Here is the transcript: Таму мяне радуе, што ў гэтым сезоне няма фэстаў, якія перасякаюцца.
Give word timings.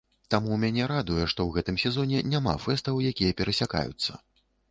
Таму 0.33 0.55
мяне 0.61 0.85
радуе, 0.91 1.25
што 1.33 1.39
ў 1.45 1.49
гэтым 1.57 1.77
сезоне 1.83 2.23
няма 2.31 2.55
фэстаў, 2.65 2.95
якія 3.13 3.37
перасякаюцца. 3.43 4.11